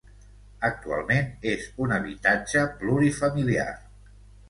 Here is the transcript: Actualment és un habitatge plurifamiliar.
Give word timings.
Actualment 0.69 1.29
és 1.53 1.69
un 1.87 1.95
habitatge 1.99 2.67
plurifamiliar. 2.83 3.73